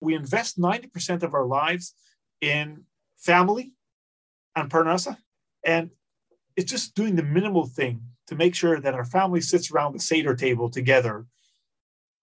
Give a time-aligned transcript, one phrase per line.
[0.00, 1.94] We invest 90% of our lives
[2.40, 2.84] in
[3.16, 3.72] family
[4.54, 5.16] and parnasa.
[5.64, 5.90] And
[6.56, 10.00] it's just doing the minimal thing to make sure that our family sits around the
[10.00, 11.26] Seder table together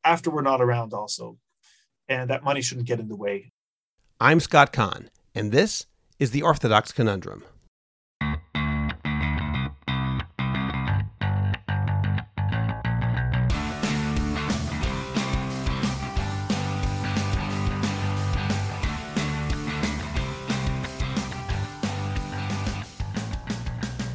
[0.04, 1.38] after we're not around, also.
[2.08, 3.52] And that money shouldn't get in the way.
[4.20, 5.88] I'm Scott Kahn, and this
[6.20, 7.44] is the Orthodox Conundrum.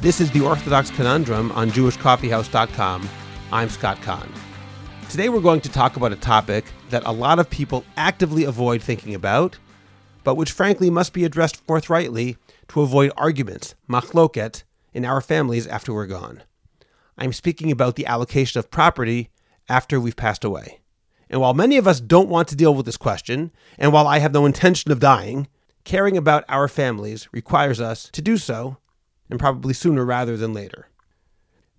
[0.01, 3.07] This is the Orthodox Conundrum on JewishCoffeehouse.com.
[3.51, 4.33] I'm Scott Kahn.
[5.11, 8.81] Today we're going to talk about a topic that a lot of people actively avoid
[8.81, 9.59] thinking about,
[10.23, 12.37] but which frankly must be addressed forthrightly
[12.69, 16.41] to avoid arguments, machloket, in our families after we're gone.
[17.15, 19.29] I'm speaking about the allocation of property
[19.69, 20.79] after we've passed away.
[21.29, 24.17] And while many of us don't want to deal with this question, and while I
[24.17, 25.47] have no intention of dying,
[25.83, 28.77] caring about our families requires us to do so
[29.31, 30.89] and probably sooner rather than later.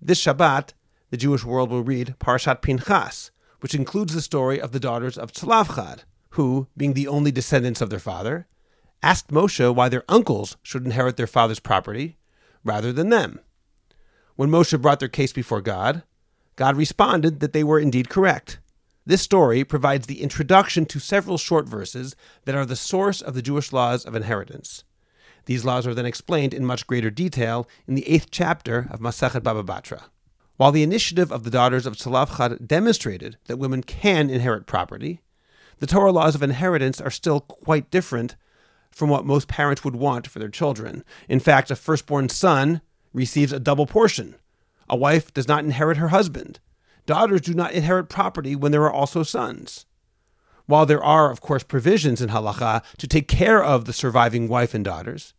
[0.01, 0.73] This Shabbat,
[1.11, 5.31] the Jewish world will read Parashat Pinchas, which includes the story of the daughters of
[5.31, 5.99] Tzlavchad,
[6.31, 8.47] who, being the only descendants of their father,
[9.03, 12.17] asked Moshe why their uncles should inherit their father's property
[12.63, 13.39] rather than them.
[14.35, 16.01] When Moshe brought their case before God,
[16.55, 18.59] God responded that they were indeed correct.
[19.05, 23.41] This story provides the introduction to several short verses that are the source of the
[23.41, 24.83] Jewish laws of inheritance.
[25.45, 29.43] These laws are then explained in much greater detail in the eighth chapter of Masachet
[29.43, 30.03] Baba Batra.
[30.57, 35.21] While the initiative of the daughters of Tzalafchad demonstrated that women can inherit property,
[35.79, 38.35] the Torah laws of inheritance are still quite different
[38.91, 41.03] from what most parents would want for their children.
[41.27, 44.35] In fact, a firstborn son receives a double portion.
[44.87, 46.59] A wife does not inherit her husband.
[47.05, 49.85] Daughters do not inherit property when there are also sons.
[50.65, 54.73] While there are, of course, provisions in halacha to take care of the surviving wife
[54.73, 55.33] and daughters,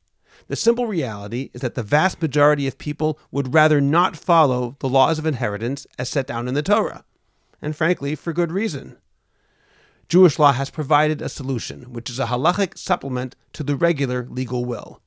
[0.48, 4.88] the simple reality is that the vast majority of people would rather not follow the
[4.88, 7.04] laws of inheritance as set down in the Torah,
[7.62, 8.98] and frankly, for good reason.
[10.08, 14.66] Jewish law has provided a solution, which is a halachic supplement to the regular legal
[14.66, 15.00] will.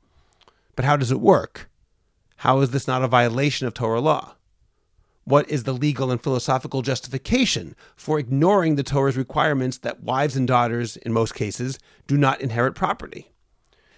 [0.75, 1.69] But how does it work?
[2.37, 4.35] How is this not a violation of Torah law?
[5.27, 10.47] What is the legal and philosophical justification for ignoring the Torah's requirements that wives and
[10.47, 13.33] daughters, in most cases, do not inherit property?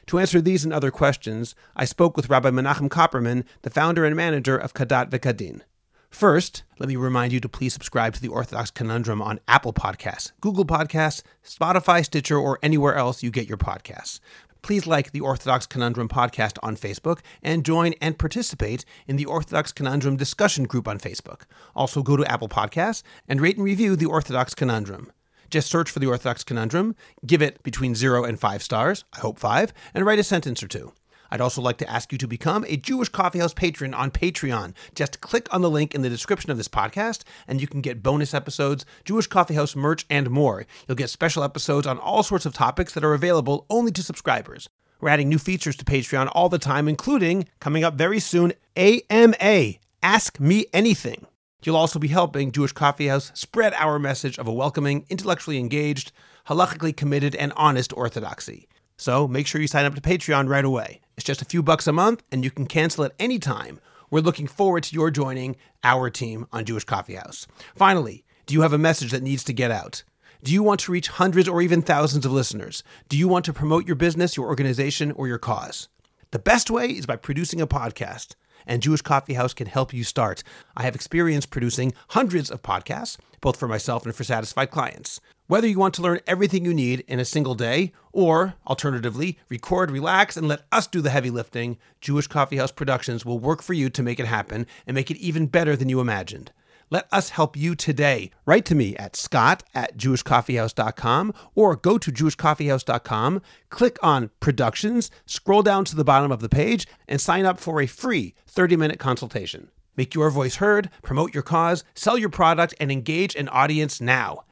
[0.08, 4.16] To answer these and other questions, I spoke with Rabbi Menachem Copperman, the founder and
[4.16, 5.62] manager of Kadat V'Kadin.
[6.10, 10.32] First, let me remind you to please subscribe to the Orthodox Conundrum on Apple Podcasts,
[10.42, 14.20] Google Podcasts, Spotify, Stitcher, or anywhere else you get your podcasts
[14.62, 19.72] please like the Orthodox Conundrum podcast on Facebook and join and participate in the Orthodox
[19.72, 21.42] Conundrum discussion group on Facebook.
[21.76, 25.12] Also, go to Apple Podcasts and rate and review the Orthodox Conundrum.
[25.50, 29.40] Just search for the Orthodox Conundrum, give it between zero and five stars, I hope
[29.40, 30.94] five, and write a sentence or two.
[31.32, 34.74] I'd also like to ask you to become a Jewish Coffeehouse patron on Patreon.
[34.96, 38.04] Just click on the link in the description of this podcast, and you can get
[38.04, 40.66] bonus episodes, Jewish Coffeehouse merch, and more.
[40.88, 44.70] You'll get special episodes on all sorts of topics that are available only to subscribers.
[45.02, 49.76] We're adding new features to Patreon all the time, including, coming up very soon, AMA
[50.04, 51.26] Ask Me Anything.
[51.64, 56.12] You'll also be helping Jewish Coffeehouse spread our message of a welcoming, intellectually engaged,
[56.48, 58.68] halachically committed, and honest orthodoxy.
[58.98, 61.02] So make sure you sign up to Patreon right away.
[61.20, 63.82] It's just a few bucks a month, and you can cancel at any time.
[64.10, 67.46] We're looking forward to your joining our team on Jewish Coffee House.
[67.76, 70.04] Finally, do you have a message that needs to get out?
[70.46, 72.84] Do you want to reach hundreds or even thousands of listeners?
[73.10, 75.90] Do you want to promote your business, your organization, or your cause?
[76.32, 80.06] The best way is by producing a podcast and Jewish Coffee House can help you
[80.06, 80.42] start.
[80.78, 85.20] I have experience producing hundreds of podcasts, both for myself and for satisfied clients.
[85.50, 89.90] Whether you want to learn everything you need in a single day, or alternatively, record,
[89.90, 93.74] relax, and let us do the heavy lifting, Jewish Coffee House Productions will work for
[93.74, 96.52] you to make it happen and make it even better than you imagined.
[96.92, 98.30] Let us help you today.
[98.46, 103.42] Write to me at scott at jewishcoffeehouse.com or go to jewishcoffeehouse.com,
[103.72, 107.82] click on productions, scroll down to the bottom of the page, and sign up for
[107.82, 109.72] a free 30 minute consultation.
[109.98, 114.44] Make your voice heard, promote your cause, sell your product, and engage an audience now.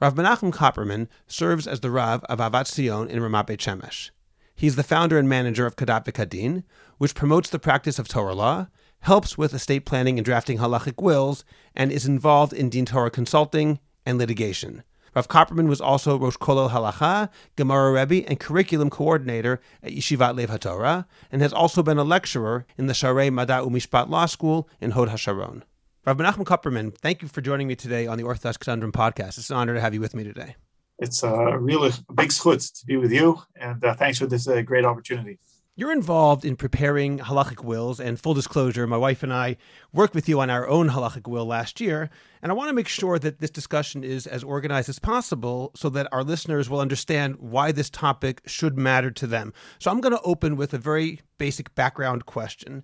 [0.00, 4.10] Rav Menachem Copperman serves as the Rav of Ahavat Zion in Ramat Beit Shemesh.
[4.54, 6.62] He is the founder and manager of Kadat V'Kadin,
[6.98, 8.68] which promotes the practice of Torah law
[9.00, 13.78] helps with estate planning and drafting halachic wills, and is involved in Din Torah consulting
[14.04, 14.82] and litigation.
[15.14, 20.50] Rav Copperman was also Rosh Kollel Halacha, Gemara Rebbe, and curriculum coordinator at Yeshivat Lev
[20.50, 24.92] HaTorah, and has also been a lecturer in the Sharei Mada Umishpat Law School in
[24.92, 25.62] Hod HaSharon.
[26.08, 29.36] Rav Menachem Copperman, thank you for joining me today on the Orthodox Conundrum podcast.
[29.36, 30.56] It's an honor to have you with me today.
[30.98, 34.62] it's a really big schutz to be with you, and uh, thanks for this uh,
[34.62, 35.38] great opportunity.
[35.76, 39.58] You're involved in preparing halachic wills, and full disclosure, my wife and I
[39.92, 42.08] worked with you on our own halachic will last year,
[42.40, 45.90] and I want to make sure that this discussion is as organized as possible so
[45.90, 49.52] that our listeners will understand why this topic should matter to them.
[49.78, 52.82] So I'm going to open with a very basic background question.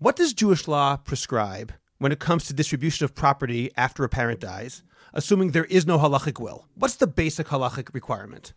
[0.00, 4.40] What does Jewish law prescribe when it comes to distribution of property after a parent
[4.40, 6.66] dies, assuming there is no halachic will?
[6.74, 8.52] What's the basic halachic requirement?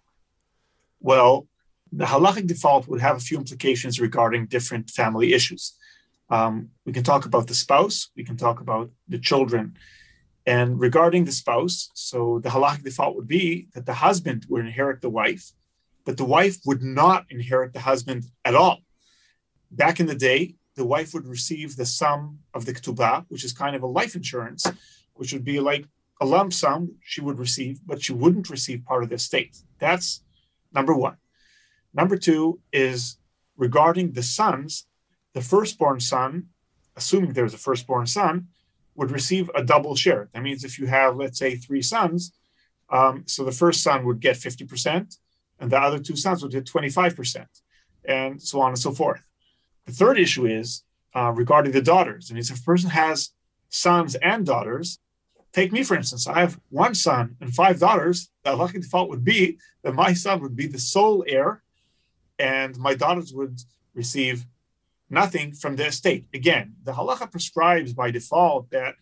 [0.99, 1.47] Well,
[1.91, 5.73] the halachic default would have a few implications regarding different family issues.
[6.29, 9.75] Um, we can talk about the spouse, we can talk about the children.
[10.45, 15.01] And regarding the spouse, so the halachic default would be that the husband would inherit
[15.01, 15.51] the wife,
[16.05, 18.79] but the wife would not inherit the husband at all.
[19.69, 23.53] Back in the day, the wife would receive the sum of the ketubah, which is
[23.53, 24.65] kind of a life insurance,
[25.13, 25.85] which would be like
[26.21, 29.57] a lump sum she would receive, but she wouldn't receive part of the estate.
[29.79, 30.23] That's
[30.73, 31.17] number one.
[31.93, 33.17] Number two is
[33.57, 34.87] regarding the sons,
[35.33, 36.47] the firstborn son,
[36.95, 38.47] assuming there's a firstborn son,
[38.95, 40.29] would receive a double share.
[40.33, 42.33] That means if you have, let's say, three sons,
[42.89, 45.17] um, so the first son would get 50%,
[45.59, 47.45] and the other two sons would get 25%,
[48.05, 49.21] and so on and so forth.
[49.85, 50.83] The third issue is
[51.15, 52.29] uh, regarding the daughters.
[52.29, 53.31] And if a person has
[53.69, 54.99] sons and daughters,
[55.53, 58.29] take me for instance, I have one son and five daughters.
[58.43, 61.63] The halachic default would be that my son would be the sole heir
[62.39, 63.59] and my daughters would
[63.93, 64.45] receive
[65.09, 66.25] nothing from the estate.
[66.33, 68.95] Again, the halacha prescribes by default that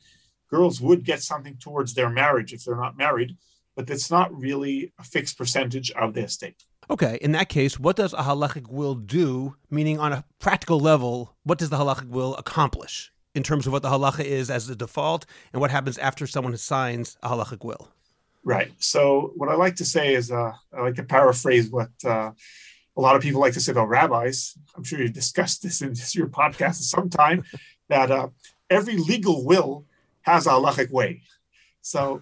[0.49, 3.37] girls would get something towards their marriage if they're not married,
[3.75, 6.63] but it's not really a fixed percentage of the estate.
[6.89, 9.55] Okay, in that case, what does a halachic will do?
[9.69, 13.83] Meaning, on a practical level, what does the halachic will accomplish in terms of what
[13.83, 17.89] the halacha is as the default and what happens after someone signs a halachic will?
[18.43, 18.71] Right.
[18.79, 22.31] So, what I like to say is, uh, I like to paraphrase what uh,
[22.97, 24.57] a lot of people like to say about rabbis.
[24.75, 27.43] I'm sure you discussed this in your podcast at some time
[27.87, 28.29] that uh,
[28.69, 29.85] every legal will
[30.21, 31.21] has a halachic way.
[31.81, 32.21] So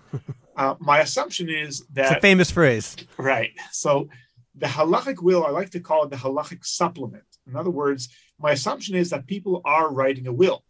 [0.58, 3.52] uh, my assumption is that it's a famous phrase, right?
[3.72, 4.10] So
[4.58, 7.24] the halachic will, I like to call it the halachic supplement.
[7.48, 8.10] In other words,
[8.40, 10.64] my assumption is that people are writing a will.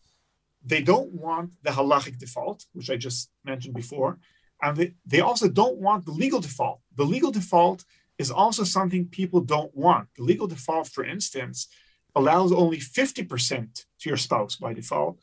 [0.66, 4.20] They don't want the halachic default, which I just mentioned before,
[4.62, 6.82] and they, they also don't want the legal default.
[6.96, 7.86] The legal default
[8.18, 10.10] is also something people don't want.
[10.18, 11.68] The legal default, for instance,
[12.16, 15.20] allows only 50% to your spouse by default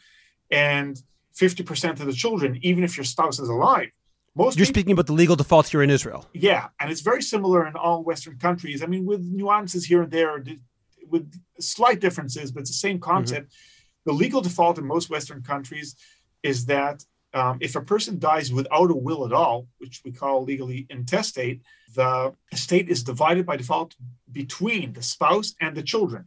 [0.51, 1.03] and
[1.37, 3.91] 50% to the children, even if your spouse is alive.
[4.37, 6.27] Most You're people, speaking about the legal default here in Israel.
[6.33, 8.83] Yeah, and it's very similar in all Western countries.
[8.83, 10.43] I mean, with nuances here and there,
[11.09, 13.49] with slight differences, but it's the same concept.
[13.49, 14.11] Mm-hmm.
[14.11, 15.95] The legal default in most Western countries
[16.43, 20.45] is that um, if a person dies without a will at all, which we call
[20.45, 21.63] legally intestate,
[21.95, 23.95] the estate is divided by default
[24.31, 26.27] between the spouse and the children.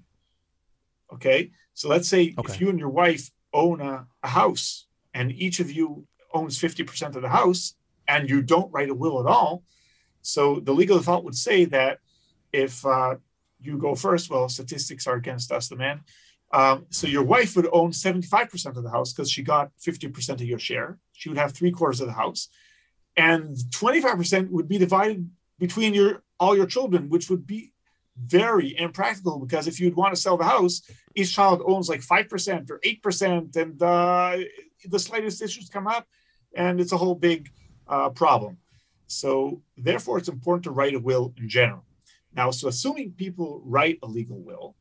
[1.14, 1.52] Okay.
[1.74, 2.54] So let's say okay.
[2.54, 7.16] if you and your wife own a, a, house and each of you owns 50%
[7.16, 7.76] of the house
[8.08, 9.64] and you don't write a will at all.
[10.22, 12.00] So the legal default would say that
[12.52, 13.16] if uh,
[13.60, 16.02] you go first, well, statistics are against us, the man.
[16.52, 20.42] Um, so your wife would own 75% of the house because she got 50% of
[20.42, 20.98] your share.
[21.12, 22.50] She would have three quarters of the house.
[23.18, 25.30] And 25% would be divided
[25.60, 27.74] between your all your children, which would be
[28.16, 30.82] very impractical because if you'd want to sell the house,
[31.16, 34.38] each child owns like 5% or 8%, and uh,
[34.86, 36.08] the slightest issues come up,
[36.54, 37.50] and it's a whole big
[37.90, 38.58] uh, problem.
[39.08, 41.86] So, therefore, it's important to write a will in general.
[42.34, 44.76] Now, so assuming people write a legal will,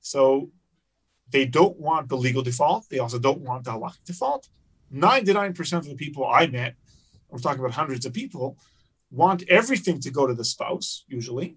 [0.00, 0.50] so
[1.30, 2.88] they don't want the legal default.
[2.88, 4.48] They also don't want the halachic default.
[4.94, 6.76] 99% of the people I met,
[7.28, 8.56] we're talking about hundreds of people,
[9.10, 11.56] want everything to go to the spouse, usually.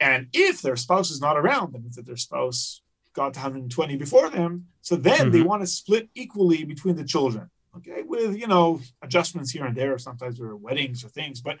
[0.00, 3.96] And if their spouse is not around, that means that their spouse got to 120
[3.96, 4.66] before them.
[4.82, 5.30] So then mm-hmm.
[5.30, 7.50] they want to split equally between the children.
[7.76, 9.98] Okay, with you know adjustments here and there.
[9.98, 11.58] Sometimes there are weddings or things, but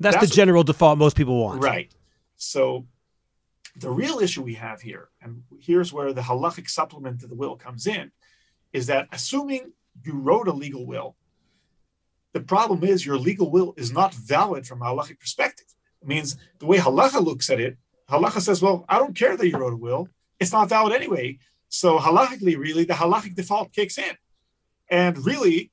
[0.00, 1.62] that's, that's the general what, default most people want.
[1.62, 1.92] Right.
[2.36, 2.86] So
[3.76, 7.56] the real issue we have here, and here's where the halachic supplement to the will
[7.56, 8.10] comes in,
[8.72, 9.72] is that assuming
[10.04, 11.16] you wrote a legal will,
[12.32, 15.66] the problem is your legal will is not valid from a halachic perspective.
[16.02, 17.78] It means the way halacha looks at it,
[18.10, 20.08] halacha says, well, I don't care that you wrote a will.
[20.40, 21.38] It's not valid anyway.
[21.68, 24.14] So halachically, really, the halachic default kicks in.
[24.90, 25.70] And really,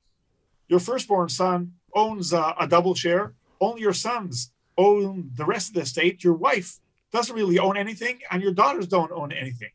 [0.68, 3.34] your firstborn son owns a, a double share.
[3.60, 6.24] Only your sons own the rest of the estate.
[6.24, 6.80] Your wife
[7.12, 9.70] doesn't really own anything, and your daughters don't own anything.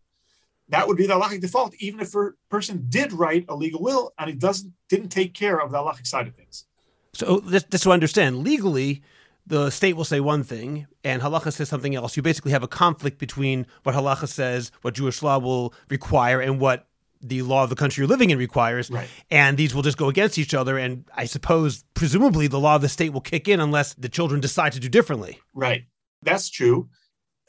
[0.69, 4.11] That would be the halachic default, even if a person did write a legal will
[4.19, 6.65] and he doesn't didn't take care of the halachic side of things.
[7.13, 9.01] So oh, just, just to understand, legally,
[9.45, 12.17] the state will say one thing and halacha says something else.
[12.17, 16.59] You basically have a conflict between what halacha says, what Jewish law will require, and
[16.59, 16.87] what
[17.27, 18.89] the law of the country you're living in requires.
[18.89, 19.07] Right.
[19.29, 20.77] And these will just go against each other.
[20.77, 24.41] And I suppose, presumably, the law of the state will kick in unless the children
[24.41, 25.39] decide to do differently.
[25.53, 25.85] Right.
[26.21, 26.89] That's true.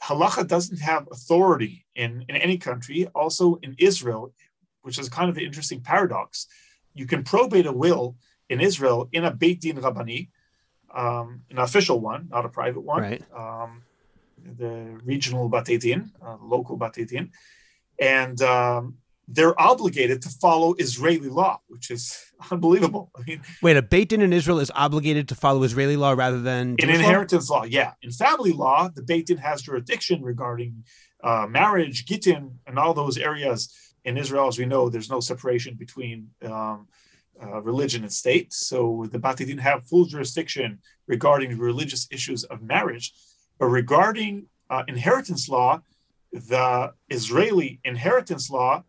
[0.03, 3.07] Halacha doesn't have authority in, in any country.
[3.13, 4.33] Also in Israel,
[4.81, 6.47] which is kind of an interesting paradox.
[6.93, 8.15] You can probate a will
[8.49, 10.29] in Israel in a Beit Din Rabbani,
[10.93, 13.01] um, an official one, not a private one.
[13.01, 13.23] Right.
[13.35, 13.83] Um,
[14.57, 17.31] the regional Batei Din, uh, local Batei Din.
[17.99, 18.97] And um,
[19.31, 23.11] they're obligated to follow Israeli law, which is unbelievable.
[23.15, 26.41] I mean, wait, a Beit Din in Israel is obligated to follow Israeli law rather
[26.41, 27.59] than in inheritance law?
[27.59, 27.63] law?
[27.65, 30.83] Yeah, in family law, the Beit Din has jurisdiction regarding
[31.23, 33.73] uh, marriage, gittin, and all those areas.
[34.05, 36.87] In Israel, as we know, there's no separation between um,
[37.41, 38.51] uh, religion and state.
[38.51, 43.13] So the Batei Din have full jurisdiction regarding religious issues of marriage,
[43.59, 45.81] but regarding uh, inheritance law,
[46.31, 48.83] the Israeli inheritance law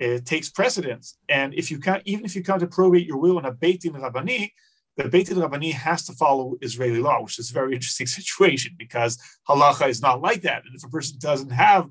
[0.00, 1.18] it takes precedence.
[1.28, 3.92] And if you can't, even if you can't probate your will in a Beit Din
[3.92, 4.52] Rabbani,
[4.96, 8.72] the Beit Din Rabbani has to follow Israeli law, which is a very interesting situation
[8.78, 10.62] because halacha is not like that.
[10.64, 11.90] And if a person doesn't have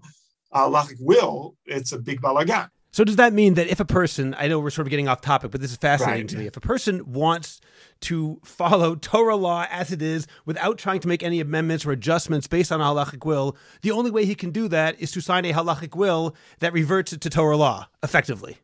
[0.51, 2.69] a halachic will, it's a big balagan.
[2.91, 5.21] So does that mean that if a person, I know we're sort of getting off
[5.21, 6.29] topic, but this is fascinating right.
[6.29, 6.47] to me.
[6.47, 7.61] If a person wants
[8.01, 12.47] to follow Torah law as it is without trying to make any amendments or adjustments
[12.47, 15.45] based on a halachic will, the only way he can do that is to sign
[15.45, 18.57] a halachic will that reverts it to Torah law effectively.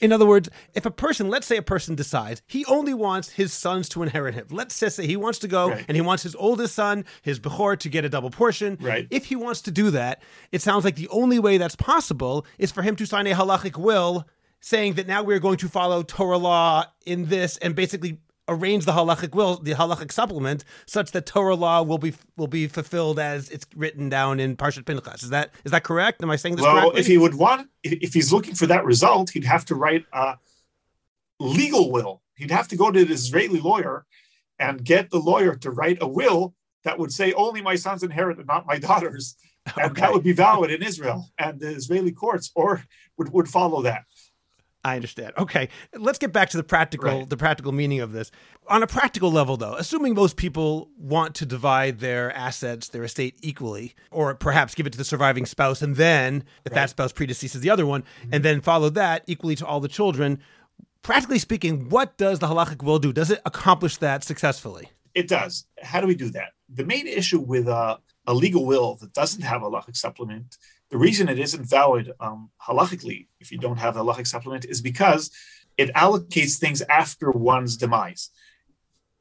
[0.00, 3.52] In other words, if a person, let's say a person decides he only wants his
[3.52, 4.46] sons to inherit him.
[4.50, 5.84] Let's say he wants to go right.
[5.88, 8.78] and he wants his oldest son, his Bechor, to get a double portion.
[8.80, 9.06] Right.
[9.10, 12.72] If he wants to do that, it sounds like the only way that's possible is
[12.72, 14.26] for him to sign a halachic will
[14.60, 18.92] saying that now we're going to follow Torah law in this and basically arrange the
[18.92, 23.48] halachic will, the halachic supplement, such that Torah law will be will be fulfilled as
[23.48, 25.22] it's written down in Parshat Pinchas.
[25.22, 26.22] Is that is that correct?
[26.22, 27.00] Am I saying this well, correctly?
[27.00, 30.36] if he would want, if he's looking for that result, he'd have to write a
[31.38, 32.20] legal will.
[32.34, 34.04] He'd have to go to the Israeli lawyer
[34.58, 36.54] and get the lawyer to write a will
[36.84, 39.36] that would say only my sons inherit and not my daughters.
[39.76, 40.00] And okay.
[40.00, 41.28] that would be valid in Israel.
[41.38, 42.82] And the Israeli courts or
[43.18, 44.04] would, would follow that.
[44.82, 45.34] I understand.
[45.36, 47.28] Okay, let's get back to the practical right.
[47.28, 48.30] the practical meaning of this.
[48.68, 53.36] On a practical level though, assuming most people want to divide their assets, their estate
[53.42, 56.76] equally or perhaps give it to the surviving spouse and then if right.
[56.76, 58.30] that spouse predeceases the other one mm-hmm.
[58.32, 60.38] and then follow that equally to all the children,
[61.02, 63.12] practically speaking, what does the halachic will do?
[63.12, 64.90] Does it accomplish that successfully?
[65.14, 65.66] It does.
[65.82, 66.52] How do we do that?
[66.72, 70.56] The main issue with a, a legal will that doesn't have a halachic supplement
[70.90, 74.80] the reason it isn't valid um, halachically, if you don't have a halachic supplement, is
[74.80, 75.30] because
[75.76, 78.30] it allocates things after one's demise.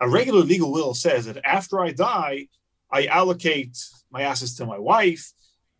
[0.01, 2.47] A regular legal will says that after I die,
[2.91, 3.77] I allocate
[4.11, 5.31] my assets to my wife,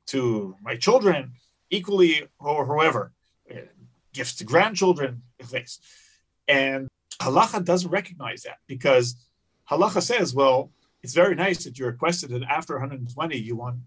[0.07, 1.33] to my children,
[1.69, 3.11] equally or whoever,
[3.51, 3.55] uh,
[4.13, 5.23] gifts to grandchildren,
[6.47, 6.87] and
[7.19, 9.15] halacha doesn't recognize that because
[9.69, 13.77] halacha says, well, it's very nice that you requested that after 120 you want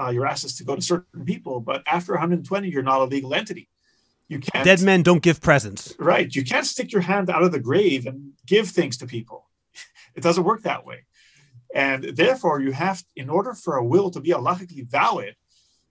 [0.00, 3.34] uh, your assets to go to certain people, but after 120, you're not a legal
[3.34, 3.68] entity.
[4.28, 4.64] You can't.
[4.64, 5.94] Dead men don't give presents.
[5.98, 6.34] Right.
[6.34, 9.48] You can't stick your hand out of the grave and give things to people.
[10.14, 11.04] It doesn't work that way.
[11.74, 15.36] And therefore, you have, in order for a will to be halachically valid,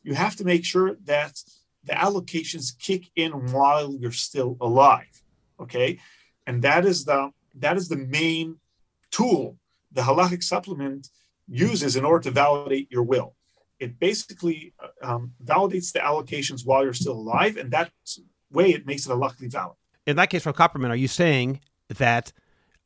[0.01, 1.39] you have to make sure that
[1.83, 5.21] the allocations kick in while you're still alive.
[5.59, 5.99] Okay,
[6.47, 8.57] and that is the that is the main
[9.11, 9.57] tool
[9.91, 11.09] the halachic supplement
[11.47, 13.34] uses in order to validate your will
[13.79, 17.91] it basically uh, um, validates the allocations while you're still alive, and that
[18.51, 19.75] way it makes it halachically valid.
[20.05, 22.31] In that case, Rav Copperman, are you saying that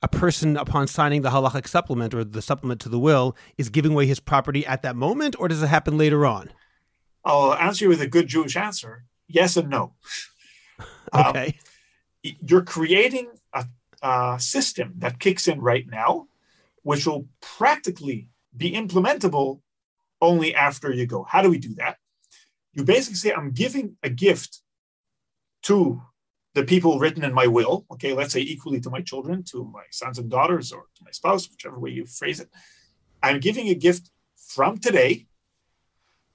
[0.02, 3.92] a person, upon signing the halachic supplement or the supplement to the will, is giving
[3.92, 6.50] away his property at that moment, or does it happen later on?
[7.26, 9.94] I'll answer you with a good Jewish answer: yes and no.
[11.14, 11.58] okay.
[12.24, 13.66] Um, you're creating a,
[14.02, 16.28] a system that kicks in right now,
[16.84, 19.62] which will practically be implementable
[20.22, 21.24] only after you go.
[21.24, 21.98] How do we do that?
[22.74, 24.60] You basically say, I'm giving a gift
[25.64, 26.02] to
[26.56, 29.84] the people written in my will, okay, let's say equally to my children, to my
[29.92, 32.50] sons and daughters, or to my spouse, whichever way you phrase it.
[33.22, 35.28] I'm giving a gift from today,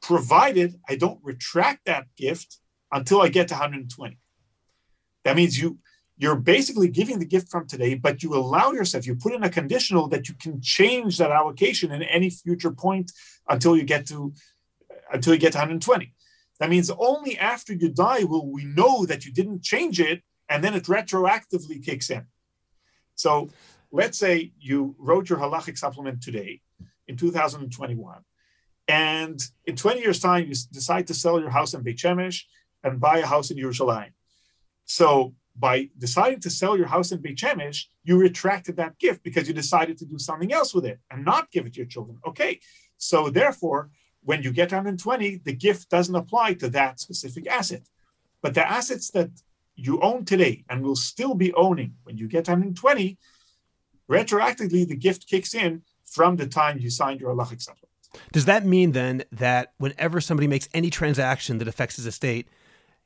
[0.00, 2.58] provided I don't retract that gift
[2.92, 4.18] until I get to 120.
[5.24, 5.78] That means you
[6.16, 9.50] you're basically giving the gift from today, but you allow yourself, you put in a
[9.50, 13.12] conditional that you can change that allocation in any future point
[13.48, 14.32] until you get to
[15.12, 16.14] until you get to 120.
[16.60, 20.62] That means only after you die will we know that you didn't change it, and
[20.62, 22.26] then it retroactively kicks in.
[23.16, 23.50] So
[23.90, 26.60] let's say you wrote your halachic supplement today,
[27.06, 28.18] in 2021,
[28.88, 32.44] and in 20 years' time, you decide to sell your house in Beit Shemesh
[32.82, 34.12] and buy a house in Yerushalayim.
[34.84, 39.46] So by deciding to sell your house in Beit Shemesh, you retracted that gift because
[39.46, 42.18] you decided to do something else with it and not give it to your children.
[42.26, 42.60] Okay,
[42.96, 43.90] so therefore,
[44.22, 47.82] when you get 120, the gift doesn't apply to that specific asset.
[48.42, 49.30] But the assets that
[49.76, 53.18] you own today and will still be owning when you get 120,
[54.08, 57.88] retroactively, the gift kicks in from the time you signed your halachic settlement.
[58.32, 62.46] Does that mean then that whenever somebody makes any transaction that affects his estate,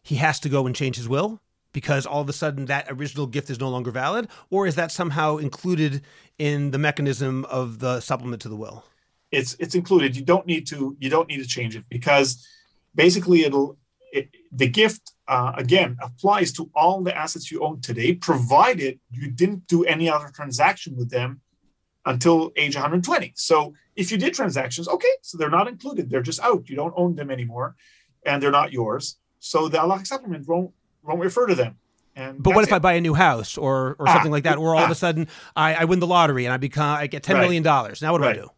[0.03, 1.41] he has to go and change his will?
[1.73, 4.29] Because all of a sudden that original gift is no longer valid?
[4.51, 6.03] Or is that somehow included
[6.39, 8.85] in the mechanism of the supplement to the will?
[9.31, 10.17] It's it's included.
[10.17, 12.47] You don't need to you don't need to change it because
[12.95, 13.77] basically it'll
[14.11, 19.31] it, the gift uh, again applies to all the assets you own today provided you
[19.31, 21.43] didn't do any other transaction with them
[22.07, 26.09] until age 120 so if you did transactions okay so they're not included.
[26.09, 26.71] They're just out.
[26.71, 27.77] You don't own them anymore
[28.25, 29.17] and they're not yours.
[29.41, 31.77] So the Allah supplement won't won't refer to them.
[32.17, 32.75] And but what if it.
[32.75, 34.87] I buy a new house or or ah, something like that, or all ah.
[34.87, 37.43] of a sudden I, I win the lottery and I become I get ten right.
[37.43, 38.03] million dollars?
[38.03, 38.37] Now what do right.
[38.37, 38.51] I do?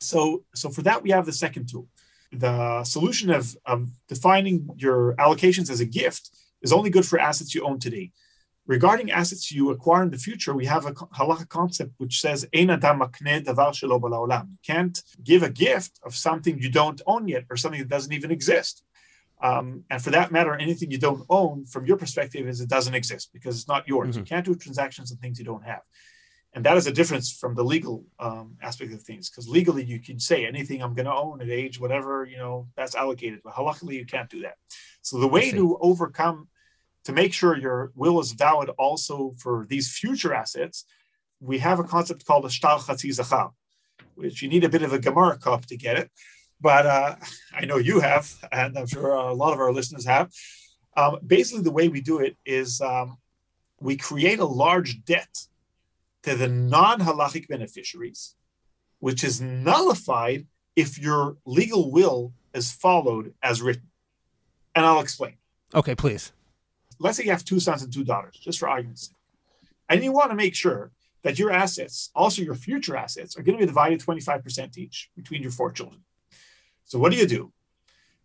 [0.00, 1.88] So so for that we have the second tool.
[2.32, 6.30] The solution of, of defining your allocations as a gift
[6.62, 8.10] is only good for assets you own today.
[8.66, 12.66] Regarding assets you acquire in the future, we have a halacha concept which says You
[14.66, 18.30] can't give a gift of something you don't own yet or something that doesn't even
[18.30, 18.82] exist.
[19.44, 22.94] Um, and for that matter, anything you don't own from your perspective is it doesn't
[22.94, 24.12] exist because it's not yours.
[24.12, 24.20] Mm-hmm.
[24.20, 25.82] You can't do transactions and things you don't have.
[26.54, 30.00] And that is a difference from the legal um, aspect of things because legally you
[30.00, 33.40] can say anything I'm going to own at age whatever, you know, that's allocated.
[33.44, 34.54] But halachically you can't do that.
[35.02, 36.48] So the way to overcome,
[37.04, 40.86] to make sure your will is valid also for these future assets,
[41.38, 43.50] we have a concept called a shtar chatzi
[44.14, 46.10] which you need a bit of a Gemara kop to get it
[46.64, 47.16] but uh,
[47.54, 50.32] I know you have, and I'm sure a lot of our listeners have.
[50.96, 53.18] Um, basically, the way we do it is um,
[53.80, 55.46] we create a large debt
[56.22, 58.34] to the non halachic beneficiaries,
[58.98, 63.90] which is nullified if your legal will is followed as written.
[64.74, 65.34] And I'll explain.
[65.74, 66.32] Okay, please.
[66.98, 69.16] Let's say you have two sons and two daughters, just for argument's sake.
[69.88, 73.58] And you want to make sure that your assets, also your future assets, are going
[73.58, 76.00] to be divided 25% each between your four children.
[76.84, 77.52] So what do you do?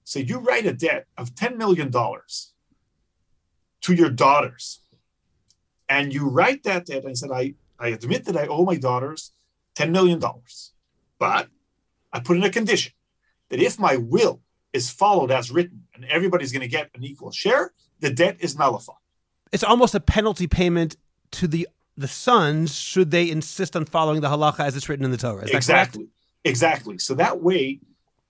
[0.03, 4.81] So you write a debt of $10 million to your daughters.
[5.87, 9.31] And you write that debt and said, I, I admit that I owe my daughters
[9.75, 10.21] $10 million.
[11.17, 11.49] But
[12.11, 12.93] I put in a condition
[13.49, 14.41] that if my will
[14.73, 18.57] is followed as written and everybody's going to get an equal share, the debt is
[18.57, 18.95] nullified.
[19.51, 20.95] It's almost a penalty payment
[21.31, 21.67] to the
[21.97, 25.45] the sons should they insist on following the halacha as it's written in the Torah.
[25.49, 26.07] exactly.
[26.45, 26.97] Exactly.
[26.97, 27.81] So that way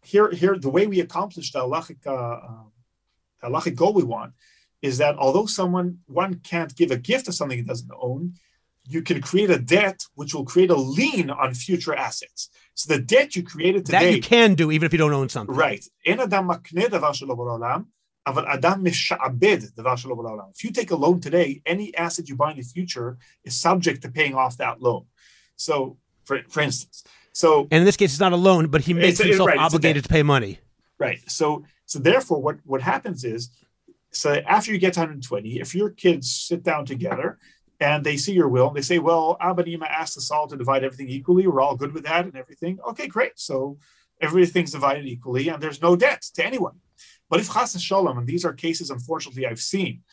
[0.03, 2.39] here, here, the way we accomplish the halachic, uh,
[3.43, 4.33] halachic goal we want
[4.81, 8.35] is that although someone one can't give a gift of something he doesn't own,
[8.85, 12.49] you can create a debt which will create a lien on future assets.
[12.73, 15.29] So the debt you created today that you can do even if you don't own
[15.29, 15.55] something.
[15.55, 15.85] Right.
[20.55, 24.01] If you take a loan today, any asset you buy in the future is subject
[24.03, 25.05] to paying off that loan.
[25.55, 27.03] So, for, for instance,
[27.39, 30.03] so, and in this case, it's not a loan, but he makes himself right, obligated
[30.03, 30.59] to pay money.
[30.97, 31.21] Right.
[31.31, 33.49] So, so therefore, what what happens is,
[34.11, 37.39] so after you get to 120, if your kids sit down together
[37.79, 40.57] and they see your will, and they say, "Well, Abba Nima asked us all to
[40.57, 41.47] divide everything equally.
[41.47, 43.39] We're all good with that and everything." Okay, great.
[43.39, 43.77] So
[44.19, 46.81] everything's divided equally, and there's no debt to anyone.
[47.29, 50.03] But if chas and shalom, and these are cases, unfortunately, I've seen,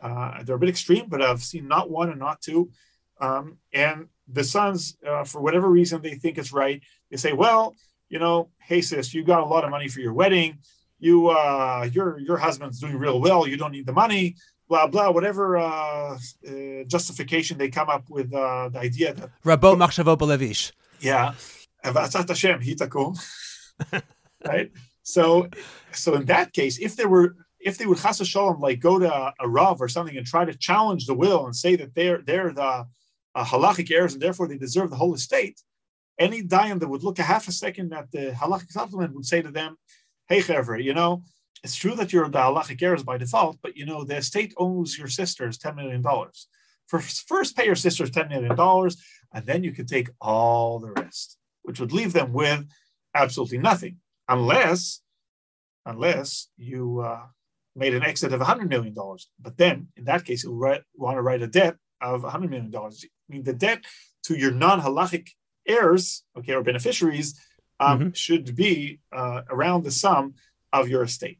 [0.00, 2.70] uh, they're a bit extreme, but I've seen not one and not two,
[3.20, 6.82] um, and the sons, uh, for whatever reason, they think it's right.
[7.10, 7.76] They say, well,
[8.08, 10.58] you know, hey sis, you got a lot of money for your wedding.
[10.98, 13.46] You, uh, your your husband's doing real well.
[13.46, 14.36] You don't need the money.
[14.68, 15.10] Blah blah.
[15.10, 20.72] Whatever uh, uh justification they come up with, uh, the idea that Rabbo Machshavo Belevish.
[21.00, 21.34] Yeah,
[21.82, 23.18] Hashem hitakum.
[24.46, 24.70] right.
[25.02, 25.48] So,
[25.92, 29.32] so in that case, if there were if they would chas shalom like go to
[29.40, 32.52] a rav or something and try to challenge the will and say that they're they're
[32.52, 32.86] the
[33.34, 35.60] uh, halachic heirs and therefore they deserve the whole estate,
[36.18, 39.40] any dayan that would look a half a second at the halachic supplement would say
[39.42, 39.76] to them,
[40.28, 41.22] "Hey, Chevra, you know,
[41.64, 44.98] it's true that you're the halachic heirs by default, but you know the estate owes
[44.98, 46.48] your sisters ten million dollars.
[46.88, 48.96] First, pay your sisters ten million dollars,
[49.32, 52.66] and then you can take all the rest, which would leave them with
[53.14, 53.96] absolutely nothing,
[54.28, 55.00] unless,
[55.86, 57.26] unless you." Uh,
[57.76, 58.94] made an exit of $100 million.
[59.40, 62.72] But then, in that case, you want to write a debt of $100 million.
[63.30, 63.84] Mean, the debt
[64.24, 65.28] to your non-halachic
[65.66, 67.40] heirs, okay, or beneficiaries,
[67.78, 68.10] um, mm-hmm.
[68.12, 70.34] should be uh, around the sum
[70.72, 71.38] of your estate.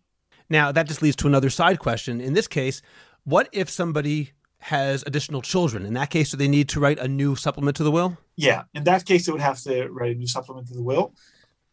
[0.49, 2.21] Now, that just leads to another side question.
[2.21, 2.83] In this case,
[3.25, 5.87] what if somebody has additional children?
[5.87, 8.19] In that case, do they need to write a new supplement to the will?
[8.37, 11.15] Yeah, in that case, they would have to write a new supplement to the will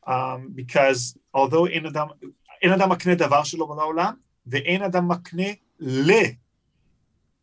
[0.08, 2.10] um, because although in Adam
[2.63, 4.17] makne davar shelo ba'olam,
[4.49, 6.23] ve'en Adam makne le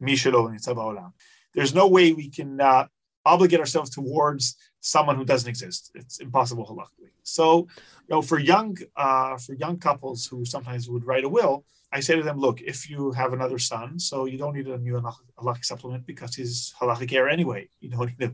[0.00, 1.12] mi shelo nitzav ba'olam.
[1.54, 2.86] There's no way we can uh,
[3.24, 5.90] obligate ourselves towards someone who doesn't exist.
[5.94, 7.10] It's impossible halakhically.
[7.22, 7.66] So,
[8.06, 12.00] you know, for young uh, for young couples who sometimes would write a will, I
[12.00, 15.00] say to them, look, if you have another son, so you don't need a new
[15.38, 17.68] halachic supplement because he's halachic heir anyway.
[17.80, 18.32] You don't need to.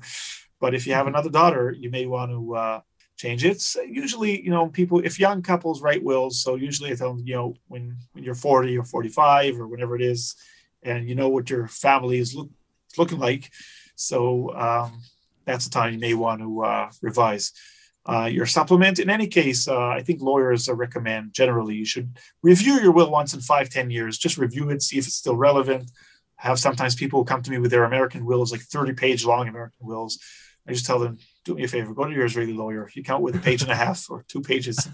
[0.60, 2.80] But if you have another daughter, you may want to uh,
[3.16, 3.60] change it.
[3.60, 7.26] So usually, you know, people if young couples write wills, so usually I tell them,
[7.26, 10.34] you know, when when you're 40 or 45 or whatever it is,
[10.82, 12.48] and you know what your family is look,
[12.98, 13.50] looking like,
[13.94, 15.02] so um,
[15.44, 17.52] that's the time you may want to uh, revise
[18.08, 18.98] uh, your supplement.
[18.98, 23.34] In any case, uh, I think lawyers recommend generally you should review your will once
[23.34, 24.18] in five, ten years.
[24.18, 25.90] Just review it, see if it's still relevant.
[26.42, 29.48] I have sometimes people come to me with their American wills, like 30 page long
[29.48, 30.18] American wills.
[30.66, 32.88] I just tell them, do me a favor, go to your Israeli lawyer.
[32.94, 34.88] You come with a page and a half or two pages,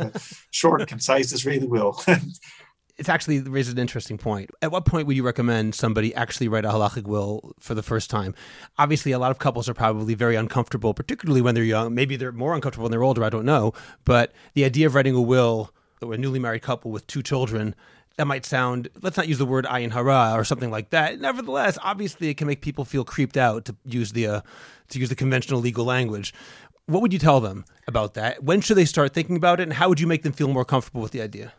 [0.50, 2.00] short, concise Israeli will.
[2.98, 4.50] it's actually raises an interesting point.
[4.62, 8.08] At what point would you recommend somebody actually write a halachic will for the first
[8.08, 8.34] time?
[8.78, 11.94] Obviously, a lot of couples are probably very uncomfortable, particularly when they're young.
[11.94, 13.22] Maybe they're more uncomfortable when they're older.
[13.22, 13.74] I don't know.
[14.04, 17.74] But the idea of writing a will, or a newly married couple with two children,
[18.16, 18.88] that might sound.
[19.02, 21.20] Let's not use the word ayin hara or something like that.
[21.20, 24.40] Nevertheless, obviously, it can make people feel creeped out to use the uh,
[24.88, 26.32] to use the conventional legal language.
[26.86, 28.42] What would you tell them about that?
[28.42, 30.64] When should they start thinking about it, and how would you make them feel more
[30.64, 31.52] comfortable with the idea?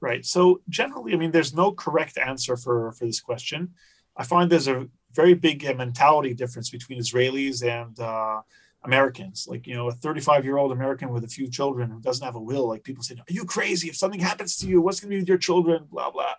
[0.00, 0.24] Right.
[0.26, 3.74] So generally, I mean, there's no correct answer for for this question.
[4.16, 8.42] I find there's a very big uh, mentality difference between Israelis and uh,
[8.84, 9.46] Americans.
[9.48, 12.36] Like you know, a 35 year old American with a few children who doesn't have
[12.36, 12.68] a will.
[12.68, 13.88] Like people say, "Are you crazy?
[13.88, 16.34] If something happens to you, what's going to be with your children?" Blah blah.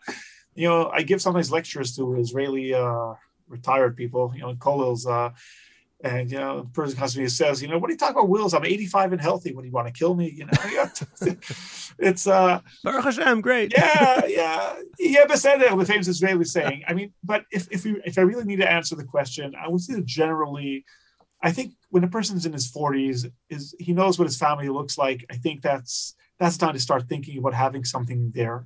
[0.55, 3.13] You know, I give sometimes lectures to Israeli uh,
[3.47, 4.31] retired people.
[4.35, 5.05] You know, kollels.
[5.07, 5.31] Uh,
[6.03, 7.97] and you know, the person comes to me and says, you know, what are you
[7.97, 8.53] talking about wills?
[8.53, 9.53] I'm 85 and healthy.
[9.53, 10.29] What do you want to kill me?
[10.29, 10.87] You know,
[11.99, 13.73] it's uh Baruch Hashem, great.
[13.75, 14.75] yeah, yeah.
[14.99, 16.83] Yeah, Beseder, the famous Israeli saying.
[16.87, 19.67] I mean, but if if you if I really need to answer the question, I
[19.67, 20.85] would say that generally,
[21.41, 24.97] I think when a person's in his 40s, is he knows what his family looks
[24.97, 25.25] like.
[25.31, 28.65] I think that's that's time to start thinking about having something there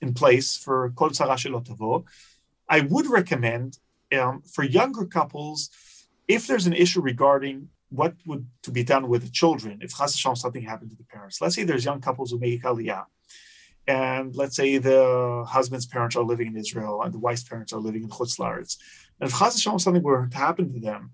[0.00, 1.12] in place for Kol
[2.68, 3.78] I would recommend
[4.18, 5.70] um, for younger couples
[6.28, 10.62] if there's an issue regarding what would to be done with the children if something
[10.62, 13.04] happened to the parents, let's say there's young couples who make aliyah,
[13.86, 17.80] and let's say the husband's parents are living in Israel and the wife's parents are
[17.80, 18.78] living in Chutz Laretz.
[19.20, 21.10] And if something were to happen to them,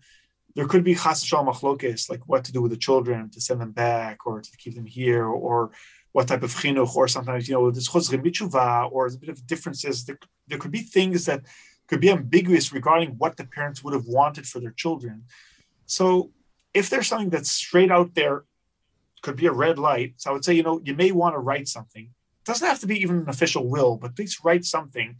[0.54, 4.26] there could be machlokes, like what to do with the children, to send them back
[4.26, 5.70] or to keep them here, or
[6.12, 9.46] what type of chinuch, or sometimes, you know, there's chozrim mitzvah, or a bit of
[9.46, 10.04] differences.
[10.04, 10.18] There,
[10.48, 11.42] there could be things that
[11.88, 15.24] could be ambiguous regarding what the parents would have wanted for their children.
[15.86, 16.30] So
[16.74, 18.44] if there's something that's straight out there,
[19.22, 20.14] could be a red light.
[20.16, 22.04] So I would say, you know, you may want to write something.
[22.04, 25.16] It doesn't have to be even an official will, but please write something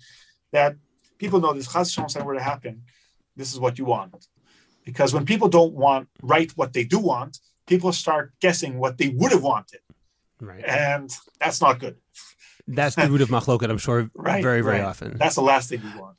[0.53, 0.77] that
[1.19, 2.83] people know this chas something were to happen.
[3.37, 4.29] This is what you want.
[4.85, 9.09] Because when people don't want write what they do want, people start guessing what they
[9.09, 9.81] would have wanted.
[10.41, 10.65] Right.
[10.65, 11.97] And that's not good.
[12.67, 14.85] That's the root of machloket, I'm sure, right, very, very right.
[14.85, 15.17] often.
[15.17, 16.18] That's the last thing you want.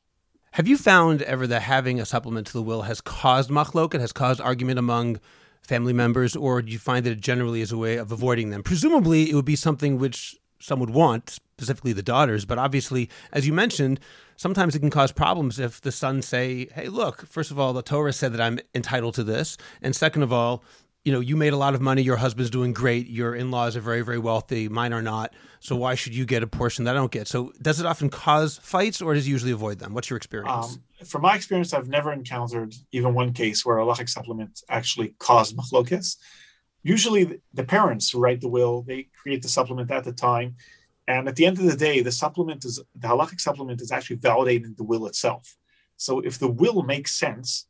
[0.59, 4.11] Have you found ever that having a supplement to the will has caused machloket, has
[4.11, 5.21] caused argument among
[5.61, 8.61] family members, or do you find that it generally is a way of avoiding them?
[8.61, 13.47] Presumably, it would be something which some would want, specifically the daughters, but obviously, as
[13.47, 14.01] you mentioned,
[14.35, 17.81] sometimes it can cause problems if the sons say, "Hey, look, first of all, the
[17.81, 20.61] Torah said that I'm entitled to this, and second of all,
[21.05, 23.81] you know, you made a lot of money, your husband's doing great, your in-laws are
[23.81, 25.33] very, very wealthy, mine are not.
[25.61, 27.27] So why should you get a portion that I don't get?
[27.27, 29.93] So does it often cause fights or does it usually avoid them?
[29.93, 30.73] What's your experience?
[30.73, 35.15] Um, from my experience, I've never encountered even one case where a halachic supplement actually
[35.19, 36.17] caused machlokes.
[36.83, 40.55] Usually the parents who write the will, they create the supplement at the time.
[41.07, 44.17] And at the end of the day, the supplement is the halachic supplement is actually
[44.17, 45.55] validating the will itself.
[45.95, 47.67] So if the will makes sense,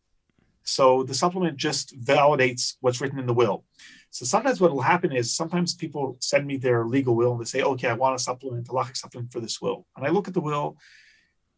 [0.64, 3.66] so the supplement just validates what's written in the will.
[4.12, 7.46] So sometimes what will happen is sometimes people send me their legal will and they
[7.46, 9.86] say, okay, I want a supplement, a halachic supplement for this will.
[9.96, 10.78] And I look at the will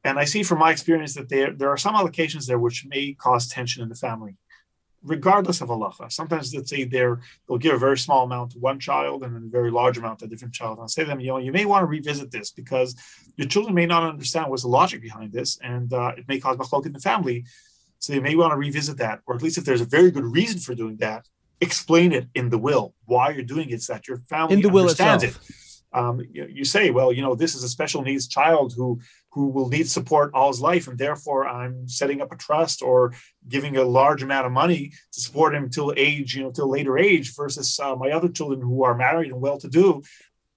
[0.04, 3.14] and I see from my experience that there, there are some allocations there which may
[3.14, 4.36] cause tension in the family,
[5.04, 6.12] regardless of halacha.
[6.12, 9.44] Sometimes let's say they're, they'll give a very small amount to one child and then
[9.46, 10.78] a very large amount to a different child.
[10.78, 12.96] And I'll say to them, you know, you may want to revisit this because
[13.38, 16.58] your children may not understand what's the logic behind this and uh, it may cause
[16.58, 17.46] machlok in the family.
[18.02, 20.26] So you may want to revisit that, or at least if there's a very good
[20.26, 21.28] reason for doing that,
[21.62, 24.70] explain it in the will why you're doing it so that your family in the
[24.70, 25.50] will understands itself.
[25.50, 25.56] it.
[25.94, 29.00] Um, you, you say, well, you know, this is a special needs child who
[29.34, 33.14] who will need support all his life, and therefore I'm setting up a trust or
[33.48, 36.98] giving a large amount of money to support him till age, you know, till later
[36.98, 40.02] age, versus uh, my other children who are married and well-to-do,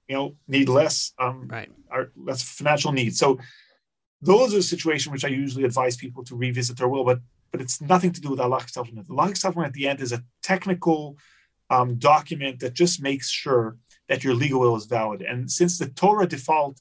[0.09, 1.71] you know, need less, um, Right.
[1.91, 3.17] are less financial needs.
[3.19, 3.39] So
[4.25, 7.21] those are situations which I usually advise people to revisit their will, but
[7.53, 9.07] but it's nothing to do with halachic supplement.
[9.07, 11.17] The halachic supplement at the end is a technical
[11.71, 13.77] um, document that just makes sure
[14.09, 15.23] that your legal will is valid.
[15.23, 16.81] And since the Torah default,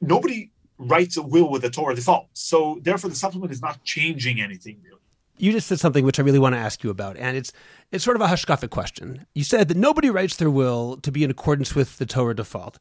[0.00, 4.40] nobody writes a will with a Torah default, so therefore the supplement is not changing
[4.40, 4.96] anything really.
[5.36, 7.52] You just said something which I really want to ask you about, and it's
[7.92, 9.26] it's sort of a hashkafic question.
[9.34, 12.78] You said that nobody writes their will to be in accordance with the Torah default,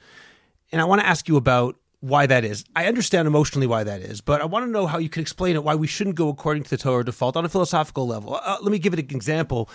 [0.71, 2.64] and I want to ask you about why that is.
[2.76, 5.56] I understand emotionally why that is, but I want to know how you can explain
[5.56, 5.64] it.
[5.64, 8.40] Why we shouldn't go according to the Torah default on a philosophical level.
[8.42, 9.70] Uh, let me give it an example.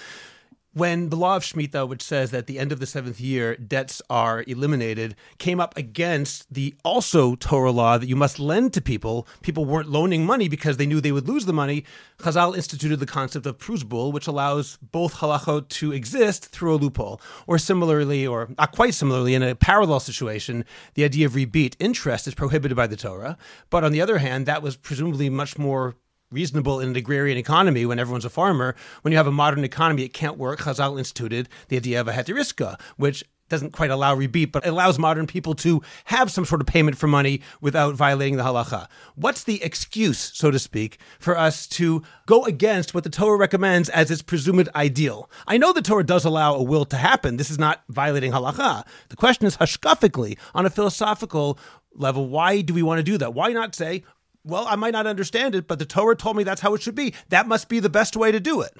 [0.74, 3.54] When the law of Shemitah, which says that at the end of the seventh year
[3.54, 8.80] debts are eliminated, came up against the also Torah law that you must lend to
[8.80, 11.84] people, people weren't loaning money because they knew they would lose the money.
[12.18, 17.20] Chazal instituted the concept of pruzbul, which allows both halachot to exist through a loophole.
[17.46, 22.26] Or similarly, or not quite similarly, in a parallel situation, the idea of ribbit interest
[22.26, 23.38] is prohibited by the Torah.
[23.70, 25.94] But on the other hand, that was presumably much more
[26.34, 28.74] reasonable in an agrarian economy when everyone's a farmer.
[29.02, 30.60] When you have a modern economy, it can't work.
[30.60, 34.98] Chazal instituted the idea of a heter iska, which doesn't quite allow ribbit, but allows
[34.98, 38.88] modern people to have some sort of payment for money without violating the halacha.
[39.16, 43.90] What's the excuse, so to speak, for us to go against what the Torah recommends
[43.90, 45.30] as its presumed ideal?
[45.46, 47.36] I know the Torah does allow a will to happen.
[47.36, 48.84] This is not violating halacha.
[49.10, 51.58] The question is hashkafically, on a philosophical
[51.94, 53.34] level, why do we want to do that?
[53.34, 54.04] Why not say,
[54.44, 56.94] well, I might not understand it, but the Torah told me that's how it should
[56.94, 57.14] be.
[57.30, 58.74] That must be the best way to do it.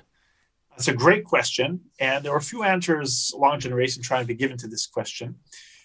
[0.71, 1.81] That's a great question.
[1.99, 5.37] And there are a few answers along generation trying to be given to this question.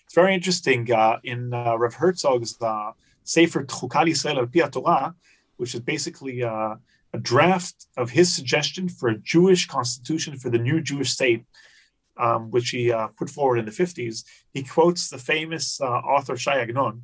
[0.06, 0.92] It's very interesting.
[0.92, 2.92] Uh, in uh, Rav Herzog's uh,
[3.24, 5.16] Sefer Chukal Yisrael al Pi Torah,
[5.58, 6.76] which is basically uh,
[7.14, 11.46] a draft of his suggestion for a Jewish constitution for the new Jewish state,
[12.18, 16.36] um, which he uh, put forward in the 50s, he quotes the famous uh, author
[16.36, 17.04] Shai Agnon,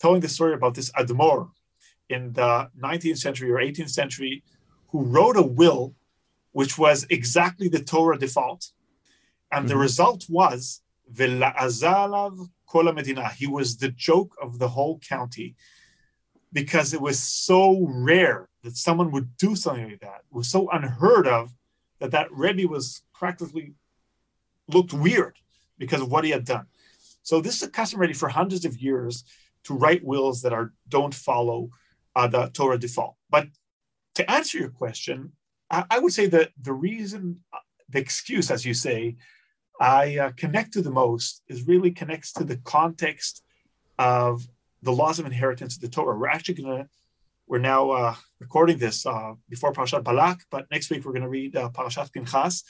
[0.00, 1.50] telling the story about this Admor
[2.12, 4.42] in the 19th century or 18th century
[4.88, 5.94] who wrote a will
[6.52, 8.72] which was exactly the Torah default.
[9.50, 9.80] And the Mhm.
[9.80, 13.30] result was Vela'azalav Kol Medina.
[13.30, 15.56] He was the joke of the whole county
[16.52, 20.20] because it was so rare that someone would do something like that.
[20.30, 21.54] It was so unheard of
[21.98, 23.74] that that Rebbe was practically
[24.68, 25.38] looked weird
[25.78, 26.66] because of what he had done.
[27.22, 29.24] So this is a custom ready for hundreds of years
[29.64, 31.70] to write wills that are don't follow
[32.14, 33.16] the Torah default.
[33.30, 33.48] But
[34.14, 35.32] to answer your question,
[35.70, 39.16] I, I would say that the reason, uh, the excuse, as you say,
[39.80, 43.42] I uh, connect to the most is really connects to the context
[43.98, 44.46] of
[44.82, 46.16] the laws of inheritance of the Torah.
[46.16, 46.88] We're actually going to,
[47.46, 51.28] we're now uh, recording this uh, before Parashat Balak, but next week we're going to
[51.28, 52.64] read uh, Parashat Pinchas.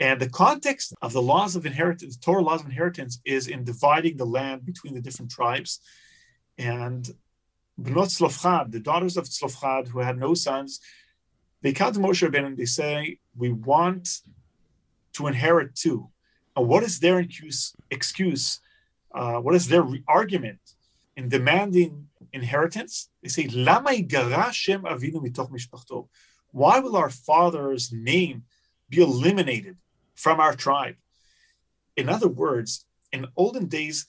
[0.00, 3.64] And the context of the laws of inheritance, the Torah laws of inheritance, is in
[3.64, 5.80] dividing the land between the different tribes.
[6.58, 7.08] And
[7.80, 10.80] Bnot Tzlofchad, the daughters of Tzlofchad, who had no sons,
[11.62, 14.20] they come to Moshe Rabbeinu and they say, "We want
[15.14, 16.10] to inherit too."
[16.56, 17.74] And what is their excuse?
[17.90, 18.60] excuse
[19.14, 20.60] uh, what is their re- argument
[21.16, 23.10] in demanding inheritance?
[23.22, 26.08] They say, "Lama yigara Shem Avinu mitoch mishpachto?"
[26.50, 28.44] Why will our father's name
[28.90, 29.76] be eliminated
[30.14, 30.96] from our tribe?
[31.96, 34.06] In other words, in olden days,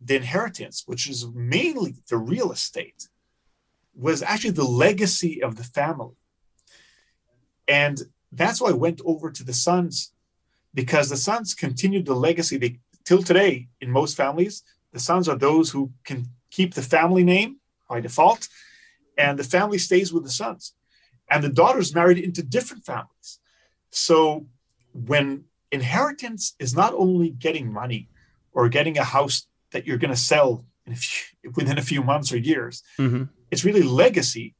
[0.00, 3.08] the inheritance, which is mainly the real estate,
[3.94, 6.16] was actually the legacy of the family.
[7.68, 8.00] And
[8.32, 10.12] that's why I went over to the sons,
[10.72, 12.56] because the sons continued the legacy.
[12.56, 17.24] They till today, in most families, the sons are those who can keep the family
[17.24, 17.56] name
[17.88, 18.48] by default,
[19.18, 20.74] and the family stays with the sons.
[21.28, 23.38] And the daughters married into different families.
[23.90, 24.46] So
[24.92, 28.08] when inheritance is not only getting money
[28.52, 32.02] or getting a house that you're going to sell in a few, within a few
[32.02, 33.24] months or years, Mm-hmm.
[33.50, 34.54] it's really legacy,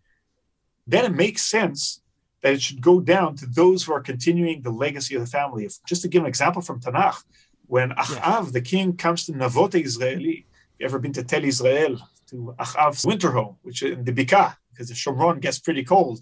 [0.86, 2.02] then it makes sense
[2.42, 5.64] that it should go down to those who are continuing the legacy of the family.
[5.66, 7.22] If, just to give an example from Tanakh,
[7.66, 10.44] when Achav, the king, comes to Navot Yizre'eli,
[10.78, 14.56] you ever been to Tel Yizre'el, to Achav's winter home, which is in the Bika,
[14.72, 16.20] because the Shomron gets pretty cold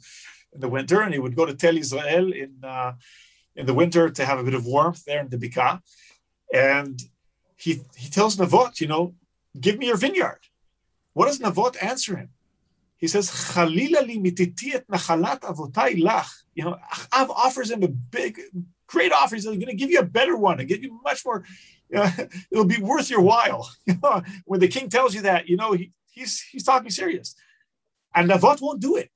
[0.53, 2.93] in the winter, and he would go to Tel Yizre'el in uh,
[3.55, 5.81] in the winter to have a bit of warmth there in the Bika.
[6.53, 7.01] And
[7.59, 9.15] he he tells Navot, you know,
[9.61, 10.41] give me your vineyard.
[11.13, 12.31] What does Navot answer him?
[12.97, 16.31] He says, Chalila li mititi nachalat avotai lach.
[16.55, 18.41] You know, Achav offers him a big
[18.87, 19.35] great offer.
[19.35, 21.45] He's going to give you a better one and give you much more.
[21.95, 22.11] Uh,
[22.51, 23.69] it'll be worth your while.
[24.45, 27.35] when the king tells you that, you know he, he's he's talking serious.
[28.15, 29.11] And Navot won't do it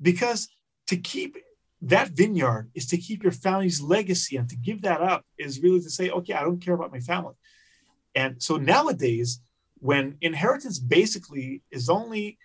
[0.00, 0.48] because
[0.86, 1.36] to keep
[1.82, 5.80] that vineyard is to keep your family's legacy and to give that up is really
[5.80, 7.34] to say, okay, I don't care about my family.
[8.14, 9.40] And so nowadays,
[9.80, 12.38] when inheritance basically is only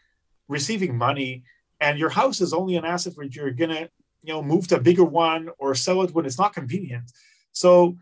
[0.47, 1.43] receiving money
[1.79, 3.89] and your house is only an asset where you're gonna,
[4.21, 7.11] you know, move to a bigger one or sell it when it's not convenient.
[7.51, 7.97] So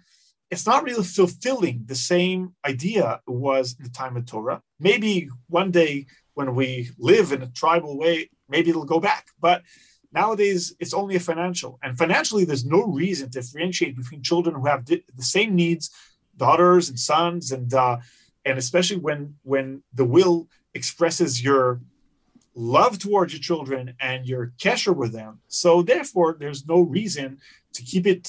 [0.49, 4.61] it's not really fulfilling the same idea it was in the time of Torah.
[4.79, 9.27] Maybe one day when we live in a tribal way, maybe it'll go back.
[9.39, 9.63] But
[10.11, 11.79] nowadays, it's only a financial.
[11.81, 15.89] And financially, there's no reason to differentiate between children who have the same needs,
[16.45, 17.97] daughters and sons, and uh,
[18.47, 19.19] and especially when
[19.51, 19.67] when
[19.99, 20.37] the will
[20.79, 21.81] expresses your
[22.55, 25.39] love towards your children and your kesher with them.
[25.47, 27.27] So therefore, there's no reason
[27.75, 28.23] to keep it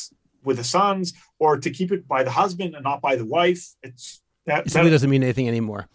[0.44, 3.62] with the sons or to keep it by the husband and not by the wife.
[3.82, 5.88] It's that, it simply that, doesn't mean anything anymore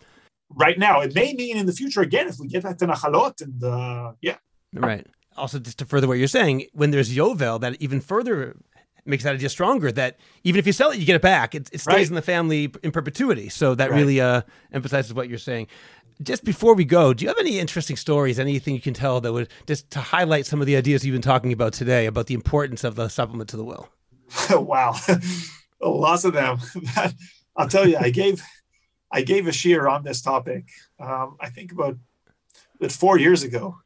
[0.55, 1.01] right now.
[1.01, 4.13] It may mean in the future again if we get back to Nachalot and uh,
[4.21, 4.37] yeah.
[4.73, 5.05] Right.
[5.35, 8.55] Also, just to further what you're saying, when there's Yovel, that even further
[9.07, 9.91] makes that idea stronger.
[9.91, 11.55] That even if you sell it, you get it back.
[11.55, 12.07] It, it stays right.
[12.07, 13.49] in the family in perpetuity.
[13.49, 13.97] So that right.
[13.97, 14.41] really uh,
[14.71, 15.67] emphasizes what you're saying.
[16.21, 18.39] Just before we go, do you have any interesting stories?
[18.39, 21.21] Anything you can tell that would just to highlight some of the ideas you've been
[21.21, 23.89] talking about today about the importance of the supplement to the will?
[24.51, 24.95] wow,
[25.81, 26.57] lots of them.
[27.55, 28.41] I'll tell you, I gave
[29.11, 30.69] I gave a shiur on this topic.
[30.99, 31.97] Um, I think about,
[32.75, 33.77] about four years ago.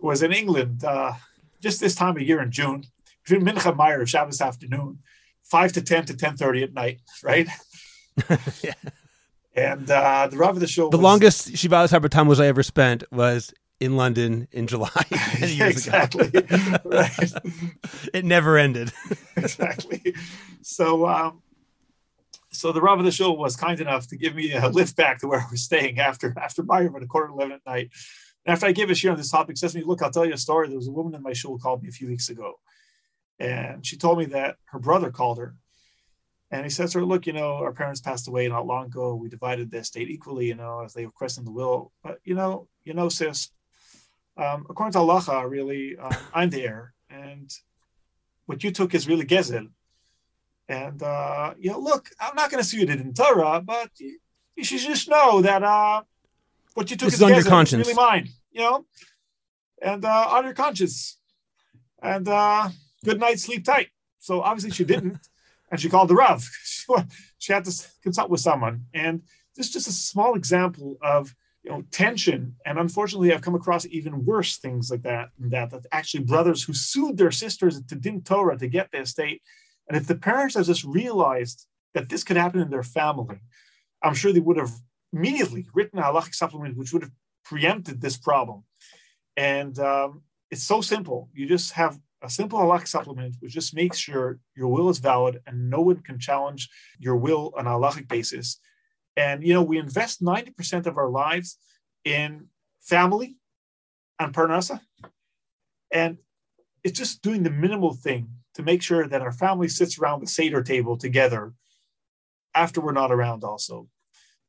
[0.00, 1.14] It was in England, uh,
[1.60, 2.84] just this time of year in June,
[3.24, 4.98] between Mincha Maariv Shabbos afternoon,
[5.42, 7.48] five to ten to ten thirty at night, right?
[8.62, 8.74] yeah.
[9.54, 10.90] And uh, the Rav of the shul.
[10.90, 14.88] The was, longest Shiva time was I ever spent was in London in July.
[15.40, 16.30] exactly.
[16.84, 17.32] right.
[18.14, 18.92] It never ended.
[19.36, 20.14] exactly.
[20.62, 21.42] So um,
[22.50, 25.18] so the Rav of the shul was kind enough to give me a lift back
[25.18, 27.90] to where I was staying after after Maariv at a quarter to eleven at night.
[28.46, 30.24] And after I gave a shiur on this topic, says to me, "Look, I'll tell
[30.24, 30.68] you a story.
[30.68, 32.54] There was a woman in my shul called me a few weeks ago,
[33.38, 35.54] and she told me that her brother called her,
[36.50, 39.14] and he says to her, "Look, you know, our parents passed away not long ago.
[39.14, 41.92] We divided the estate equally, you know, as they requested in the will.
[42.02, 43.50] But you know, you know, sis,
[44.36, 47.50] um, according to halacha, really, um, I'm the heir, and
[48.46, 49.68] what you took is really gezel."
[50.68, 54.18] And uh, you know, look, I'm not going to see it in Torah, but you,
[54.56, 56.02] you, should just know that uh,
[56.74, 57.86] what you took this is, on your conscience.
[57.86, 58.28] really mine.
[58.52, 58.86] You know,
[59.82, 61.18] and uh, on your conscience.
[62.02, 62.68] And uh,
[63.04, 63.88] good night, sleep tight.
[64.18, 65.18] So obviously she didn't,
[65.70, 66.48] and she called the Rav.
[67.38, 69.22] she had to consult with someone, and
[69.56, 72.56] this is just a small example of you know tension.
[72.64, 75.30] And unfortunately, I've come across even worse things like that.
[75.38, 79.42] That that actually brothers who sued their sisters to din Torah to get the estate
[79.88, 83.40] and if the parents had just realized that this could happen in their family,
[84.02, 84.72] I'm sure they would have
[85.12, 87.12] immediately written a halachic supplement which would have
[87.44, 88.64] preempted this problem.
[89.36, 91.28] And um, it's so simple.
[91.34, 95.40] You just have a simple halachic supplement which just makes sure your will is valid
[95.46, 98.60] and no one can challenge your will on a halachic basis.
[99.16, 101.58] And you know, we invest 90% of our lives
[102.04, 102.46] in
[102.80, 103.36] family
[104.18, 104.80] and parnasa.
[105.90, 106.18] And
[106.84, 110.26] it's just doing the minimal thing to make sure that our family sits around the
[110.26, 111.52] Seder table together
[112.54, 113.88] after we're not around also.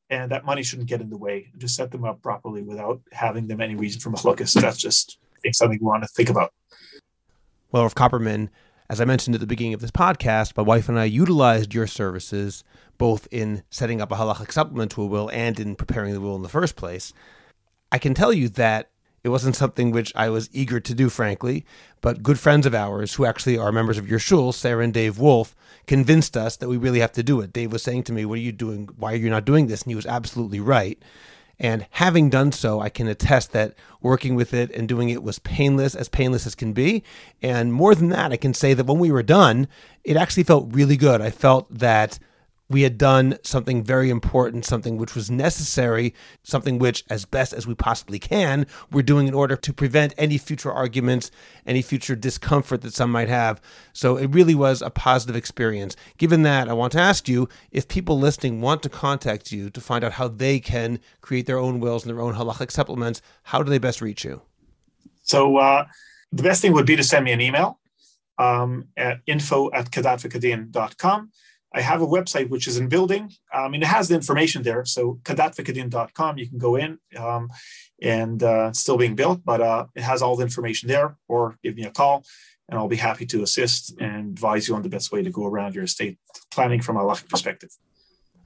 [0.09, 1.51] And that money shouldn't get in the way.
[1.57, 4.59] Just set them up properly without having them any reason for machlokas.
[4.59, 5.17] That's just
[5.51, 6.53] something we want to think about.
[7.73, 8.49] Well, Rav Copperman,
[8.87, 11.87] as I mentioned at the beginning of this podcast, my wife and I utilized your
[11.87, 12.63] services
[12.99, 16.35] both in setting up a halachic supplement to a will and in preparing the will
[16.35, 17.13] in the first place.
[17.91, 18.91] I can tell you that
[19.23, 21.65] it wasn't something which I was eager to do, frankly,
[22.01, 25.17] but good friends of ours who actually are members of your shul, Sarah and Dave
[25.17, 25.55] Wolf,
[25.87, 27.53] convinced us that we really have to do it.
[27.53, 28.87] Dave was saying to me, What are you doing?
[28.97, 29.81] Why are you not doing this?
[29.81, 31.01] And he was absolutely right.
[31.59, 35.39] And having done so, I can attest that working with it and doing it was
[35.39, 37.03] painless, as painless as can be.
[37.41, 39.67] And more than that, I can say that when we were done,
[40.03, 41.21] it actually felt really good.
[41.21, 42.19] I felt that
[42.73, 46.13] we had done something very important, something which was necessary,
[46.43, 50.39] something which, as best as we possibly can, we're doing in order to prevent any
[50.39, 51.29] future arguments,
[51.67, 53.61] any future discomfort that some might have.
[53.93, 55.95] So it really was a positive experience.
[56.17, 59.79] Given that, I want to ask you if people listening want to contact you to
[59.79, 63.61] find out how they can create their own wills and their own halachic supplements, how
[63.61, 64.41] do they best reach you?
[65.21, 65.85] So uh,
[66.31, 67.79] the best thing would be to send me an email
[68.39, 71.31] um, at info at kadatvkadin.com.
[71.73, 73.31] I have a website which is in building.
[73.53, 74.85] Um, mean, it has the information there.
[74.85, 77.49] So kadatvkadin.com, you can go in um,
[78.01, 81.57] and uh, it's still being built, but uh, it has all the information there or
[81.63, 82.23] give me a call
[82.69, 85.45] and I'll be happy to assist and advise you on the best way to go
[85.45, 86.17] around your estate
[86.51, 87.69] planning from a halachic perspective.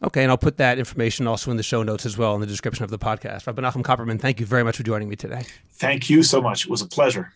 [0.04, 2.48] Okay, and I'll put that information also in the show notes as well in the
[2.48, 3.48] description of the podcast.
[3.48, 5.44] Rabbi Menachem Copperman, thank you very much for joining me today.
[5.72, 6.66] Thank you so much.
[6.66, 7.34] It was a pleasure.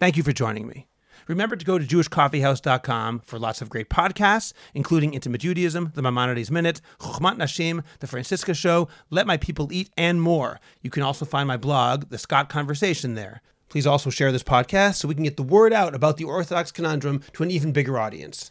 [0.00, 0.88] Thank you for joining me.
[1.28, 6.50] Remember to go to jewishcoffeehouse.com for lots of great podcasts, including Intimate Judaism, the Maimonides
[6.50, 10.60] Minute, Chochmat Nashim, The Franciska Show, Let My People Eat, and more.
[10.80, 13.42] You can also find my blog, The Scott Conversation, there.
[13.68, 16.70] Please also share this podcast so we can get the word out about the Orthodox
[16.70, 18.50] conundrum to an even bigger audience.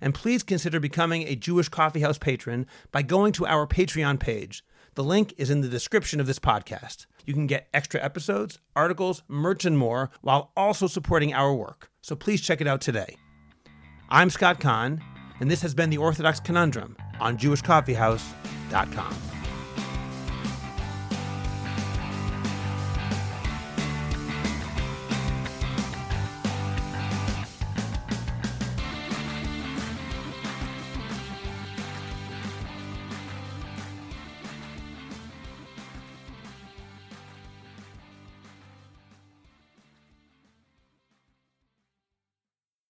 [0.00, 4.62] And please consider becoming a Jewish Coffee House patron by going to our Patreon page.
[4.94, 7.06] The link is in the description of this podcast.
[7.30, 11.88] You can get extra episodes, articles, merch, and more while also supporting our work.
[12.02, 13.14] So please check it out today.
[14.08, 15.00] I'm Scott Kahn,
[15.38, 19.39] and this has been the Orthodox Conundrum on JewishCoffeehouse.com.